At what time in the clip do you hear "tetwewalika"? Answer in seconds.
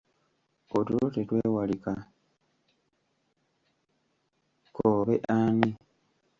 1.15-1.93